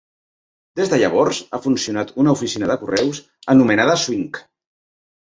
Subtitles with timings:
[0.79, 3.23] Des de llavors ha funcionat una oficina de correus
[3.57, 4.45] anomenada Swink.